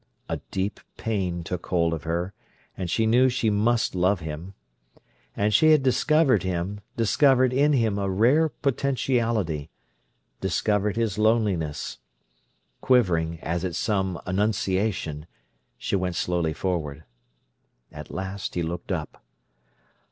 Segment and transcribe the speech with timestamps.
[0.27, 2.33] A deep pain took hold of her,
[2.75, 4.55] and she knew she must love him.
[5.37, 9.69] And she had discovered him, discovered in him a rare potentiality,
[10.39, 11.99] discovered his loneliness.
[12.81, 15.27] Quivering as at some "annunciation",
[15.77, 17.03] she went slowly forward.
[17.91, 19.23] At last he looked up.